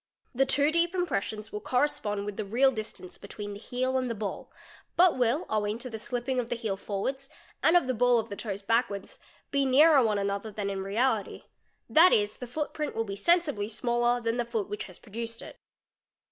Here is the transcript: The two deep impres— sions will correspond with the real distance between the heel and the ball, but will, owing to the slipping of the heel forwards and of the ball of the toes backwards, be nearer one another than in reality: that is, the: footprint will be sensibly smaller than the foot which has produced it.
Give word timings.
The 0.33 0.47
two 0.47 0.71
deep 0.71 0.93
impres— 0.95 1.21
sions 1.21 1.51
will 1.51 1.61
correspond 1.61 2.25
with 2.25 2.35
the 2.35 2.43
real 2.43 2.71
distance 2.71 3.19
between 3.19 3.53
the 3.53 3.59
heel 3.59 3.99
and 3.99 4.09
the 4.09 4.15
ball, 4.15 4.51
but 4.97 5.15
will, 5.15 5.45
owing 5.47 5.77
to 5.77 5.91
the 5.91 5.99
slipping 5.99 6.39
of 6.39 6.49
the 6.49 6.55
heel 6.55 6.75
forwards 6.75 7.29
and 7.61 7.77
of 7.77 7.85
the 7.85 7.93
ball 7.93 8.17
of 8.17 8.27
the 8.27 8.35
toes 8.35 8.63
backwards, 8.63 9.19
be 9.51 9.63
nearer 9.63 10.03
one 10.03 10.17
another 10.17 10.49
than 10.49 10.71
in 10.71 10.81
reality: 10.81 11.43
that 11.87 12.11
is, 12.13 12.37
the: 12.37 12.47
footprint 12.47 12.95
will 12.95 13.05
be 13.05 13.15
sensibly 13.15 13.69
smaller 13.69 14.19
than 14.19 14.37
the 14.37 14.43
foot 14.43 14.69
which 14.69 14.85
has 14.85 14.97
produced 14.97 15.39
it. 15.39 15.59